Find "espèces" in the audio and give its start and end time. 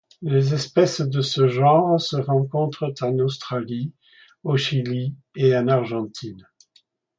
0.55-0.99